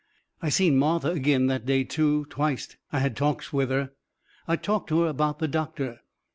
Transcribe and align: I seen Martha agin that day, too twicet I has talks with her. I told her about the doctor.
I 0.41 0.49
seen 0.49 0.77
Martha 0.79 1.11
agin 1.11 1.45
that 1.45 1.67
day, 1.67 1.83
too 1.83 2.25
twicet 2.31 2.75
I 2.91 2.97
has 3.01 3.13
talks 3.13 3.53
with 3.53 3.69
her. 3.69 3.91
I 4.47 4.55
told 4.55 4.89
her 4.89 5.05
about 5.05 5.37
the 5.37 5.47
doctor. 5.47 5.99